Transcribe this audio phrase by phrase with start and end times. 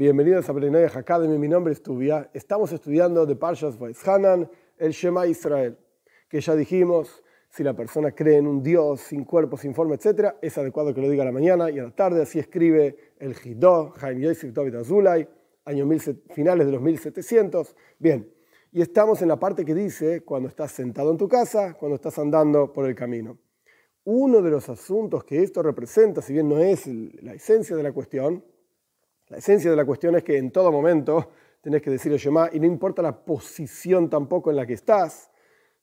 [0.00, 2.30] Bienvenidos a Berenay Academy, mi nombre es Tuvia.
[2.32, 3.76] Estamos estudiando de Parshas
[4.06, 5.76] Hanan, el Shema Israel,
[6.26, 10.36] que ya dijimos, si la persona cree en un Dios sin cuerpo, sin forma, etc.,
[10.40, 12.22] es adecuado que lo diga a la mañana y a la tarde.
[12.22, 15.28] Así escribe el Hidó, Jaime Yosef David Azulay,
[15.66, 17.76] años finales de los 1700.
[17.98, 18.26] Bien,
[18.72, 22.18] y estamos en la parte que dice cuando estás sentado en tu casa, cuando estás
[22.18, 23.36] andando por el camino.
[24.04, 27.92] Uno de los asuntos que esto representa, si bien no es la esencia de la
[27.92, 28.42] cuestión,
[29.30, 32.50] la esencia de la cuestión es que en todo momento tenés que decir el Shema
[32.52, 35.30] y no importa la posición tampoco en la que estás,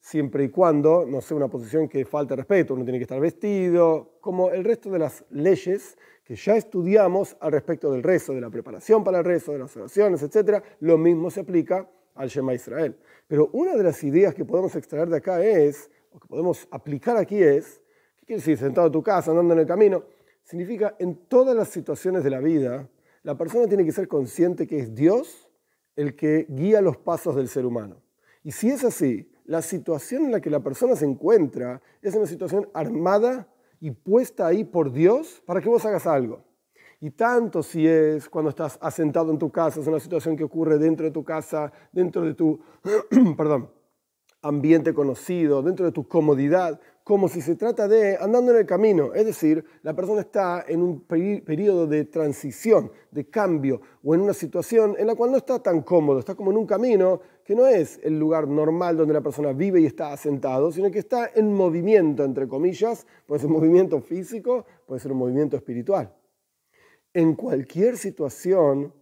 [0.00, 4.18] siempre y cuando no sea una posición que falte respeto, uno tiene que estar vestido,
[4.20, 8.50] como el resto de las leyes que ya estudiamos al respecto del rezo, de la
[8.50, 12.98] preparación para el rezo, de las oraciones, etc., lo mismo se aplica al Shema Israel.
[13.28, 17.16] Pero una de las ideas que podemos extraer de acá es, o que podemos aplicar
[17.16, 17.80] aquí es,
[18.16, 18.58] ¿qué quiere decir?
[18.58, 20.02] Sentado en tu casa, andando en el camino,
[20.42, 22.88] significa en todas las situaciones de la vida,
[23.26, 25.50] la persona tiene que ser consciente que es Dios
[25.96, 28.00] el que guía los pasos del ser humano.
[28.44, 32.26] Y si es así, la situación en la que la persona se encuentra es una
[32.26, 33.48] situación armada
[33.80, 36.44] y puesta ahí por Dios para que vos hagas algo.
[37.00, 40.78] Y tanto si es cuando estás asentado en tu casa, es una situación que ocurre
[40.78, 42.60] dentro de tu casa, dentro de tu
[43.36, 43.72] perdón,
[44.40, 49.14] ambiente conocido, dentro de tu comodidad, como si se trata de andando en el camino.
[49.14, 54.32] Es decir, la persona está en un periodo de transición, de cambio, o en una
[54.32, 57.64] situación en la cual no está tan cómodo, está como en un camino que no
[57.68, 61.54] es el lugar normal donde la persona vive y está asentado, sino que está en
[61.54, 66.12] movimiento, entre comillas, puede ser un movimiento físico, puede ser un movimiento espiritual.
[67.14, 68.92] En cualquier situación,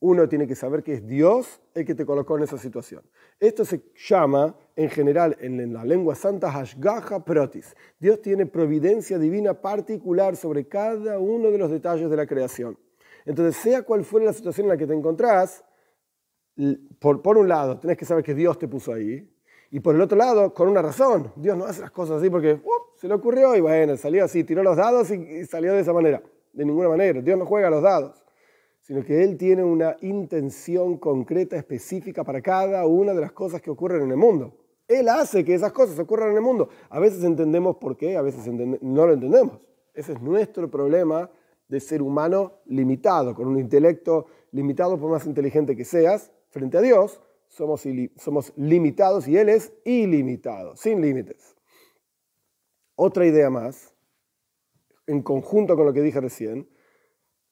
[0.00, 3.02] uno tiene que saber que es Dios el que te colocó en esa situación.
[3.40, 7.74] Esto se llama, en general, en la lengua santa, Hashgaha Protis.
[7.98, 12.78] Dios tiene providencia divina particular sobre cada uno de los detalles de la creación.
[13.24, 15.64] Entonces, sea cual fuera la situación en la que te encontrás,
[17.00, 19.28] por, un lado, tenés que saber que Dios te puso ahí,
[19.70, 21.32] y por el otro lado, con una razón.
[21.36, 22.60] Dios no hace las cosas así porque
[22.96, 26.22] se le ocurrió y bueno, salió así, tiró los dados y salió de esa manera.
[26.54, 27.20] De ninguna manera.
[27.20, 28.24] Dios no juega los dados
[28.88, 33.70] sino que Él tiene una intención concreta, específica para cada una de las cosas que
[33.70, 34.56] ocurren en el mundo.
[34.88, 36.70] Él hace que esas cosas ocurran en el mundo.
[36.88, 39.60] A veces entendemos por qué, a veces no lo entendemos.
[39.92, 41.30] Ese es nuestro problema
[41.68, 46.32] de ser humano limitado, con un intelecto limitado por más inteligente que seas.
[46.48, 51.54] Frente a Dios somos, somos limitados y Él es ilimitado, sin límites.
[52.94, 53.92] Otra idea más,
[55.06, 56.66] en conjunto con lo que dije recién,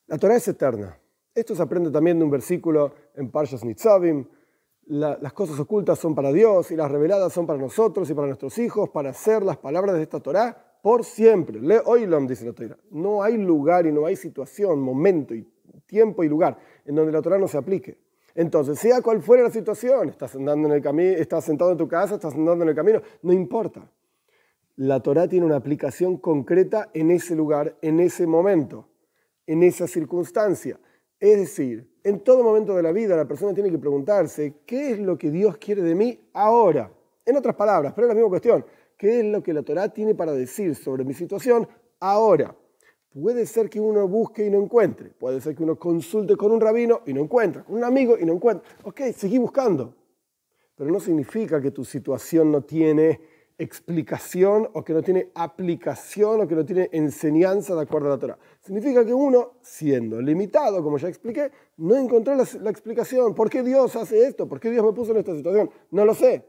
[0.07, 0.99] la Torah es eterna.
[1.37, 4.25] Esto se aprende también de un versículo en Parshas Nitzavim.
[4.87, 8.57] las cosas ocultas son para Dios y las reveladas son para nosotros y para nuestros
[8.57, 11.61] hijos, para hacer las palabras de esta Torah por siempre.
[11.61, 12.79] Le oilom, dice la Torah.
[12.91, 15.47] No hay lugar y no hay situación, momento y
[15.85, 17.99] tiempo y lugar en donde la Torah no se aplique.
[18.35, 21.87] Entonces, sea cual fuera la situación, estás andando en el camino, estás sentado en tu
[21.87, 23.91] casa, estás andando en el camino, no importa.
[24.77, 28.89] La Torah tiene una aplicación concreta en ese lugar, en ese momento,
[29.47, 30.81] en esa circunstancia.
[31.19, 34.99] Es decir, en todo momento de la vida la persona tiene que preguntarse, ¿qué es
[34.99, 36.93] lo que Dios quiere de mí ahora?
[37.25, 38.65] En otras palabras, pero es la misma cuestión,
[38.97, 41.67] ¿qué es lo que la Torah tiene para decir sobre mi situación
[42.01, 42.55] ahora?
[43.11, 46.61] Puede ser que uno busque y no encuentre, puede ser que uno consulte con un
[46.61, 48.69] rabino y no encuentra, con un amigo y no encuentra.
[48.85, 49.95] Ok, seguí buscando,
[50.77, 53.21] pero no significa que tu situación no tiene
[53.59, 58.19] explicación o que no tiene aplicación o que no tiene enseñanza de acuerdo a la
[58.19, 58.39] Torah.
[58.61, 63.35] Significa que uno, siendo limitado, como ya expliqué, no encontró la, explicación.
[63.35, 64.47] ¿Por qué Dios hace esto?
[64.47, 65.71] ¿Por qué Dios me puso en esta situación?
[65.91, 66.45] No lo sé.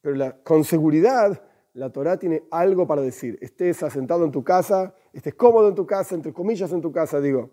[0.00, 1.42] Pero con seguridad
[1.74, 3.38] la Torah tiene algo para decir.
[3.40, 7.20] Estés asentado en tu casa, estés cómodo en tu casa, entre comillas en tu casa,
[7.20, 7.50] digo,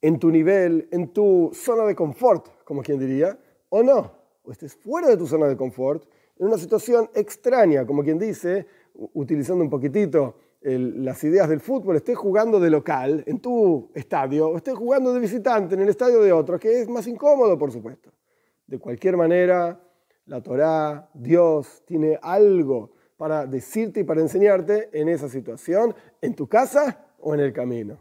[0.00, 3.38] en tu nivel, en tu zona de confort, como quien diría,
[3.68, 6.04] o no, o estés fuera de tu zona de confort
[6.38, 8.66] en una situación extraña, como quien dice,
[9.14, 14.56] utilizando un poquitito las ideas del fútbol, estés jugando de local en tu estadio o
[14.56, 18.12] estés jugando de visitante en el estadio de otro, que es más incómodo, por supuesto.
[18.66, 19.80] De cualquier manera,
[20.26, 26.46] la Torá, Dios, tiene algo para decirte y para enseñarte en esa situación, en tu
[26.46, 27.98] casa o en el camino.